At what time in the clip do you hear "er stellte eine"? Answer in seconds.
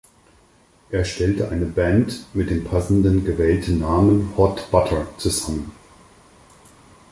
0.89-1.67